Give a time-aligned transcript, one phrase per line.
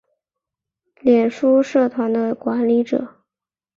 [1.01, 3.23] 脸书社团的管理者